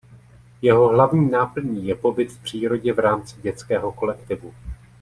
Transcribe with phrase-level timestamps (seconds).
[0.61, 4.53] Jeho hlavní náplní je pobyt v přírodě v rámci dětského kolektivu.